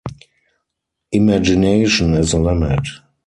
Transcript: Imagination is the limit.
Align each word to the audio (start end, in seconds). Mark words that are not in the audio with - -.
Imagination 1.11 2.15
is 2.15 2.31
the 2.31 2.39
limit. 2.39 2.87